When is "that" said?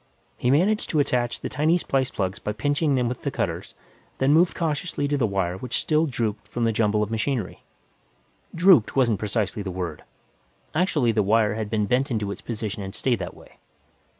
13.19-13.35